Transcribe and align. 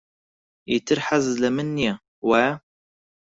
ئیتر 0.71 0.97
حەزت 1.07 1.35
لە 1.43 1.49
من 1.55 1.67
نییە، 1.77 1.93
وایە؟ 2.27 2.53